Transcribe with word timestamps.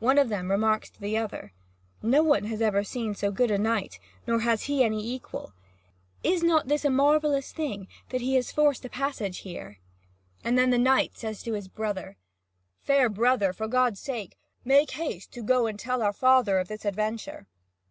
One 0.00 0.18
of 0.18 0.28
them 0.28 0.50
remarks 0.50 0.90
to 0.90 1.00
the 1.00 1.16
other: 1.16 1.54
"No 2.02 2.22
one 2.22 2.44
has 2.44 2.60
ever 2.60 2.84
seen 2.84 3.14
so 3.14 3.30
good 3.30 3.50
a 3.50 3.56
knight, 3.56 3.98
nor 4.26 4.40
has 4.40 4.64
he 4.64 4.84
any 4.84 5.10
equal. 5.14 5.54
Is 6.22 6.42
not 6.42 6.68
this 6.68 6.84
a 6.84 6.90
marvellous 6.90 7.52
thing, 7.52 7.88
that 8.10 8.20
he 8.20 8.34
has 8.34 8.52
forced 8.52 8.84
a 8.84 8.90
passage 8.90 9.38
here?" 9.38 9.78
And 10.44 10.58
the 10.58 10.66
knight 10.76 11.16
says 11.16 11.42
to 11.44 11.54
his 11.54 11.68
brother: 11.68 12.18
"Fair 12.82 13.08
brother, 13.08 13.54
for 13.54 13.66
God's 13.66 13.98
sake, 14.00 14.36
make 14.62 14.90
haste 14.90 15.32
to 15.32 15.42
go 15.42 15.66
and 15.66 15.78
tell 15.80 16.02
our 16.02 16.12
father 16.12 16.58
of 16.58 16.68
this 16.68 16.84
adventure." 16.84 17.46